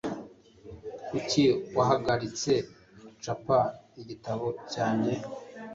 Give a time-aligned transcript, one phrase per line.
[1.07, 1.43] Kuki
[1.77, 2.53] wahagaritse
[3.01, 3.57] gucapa
[4.01, 5.13] igitabo cyanjye?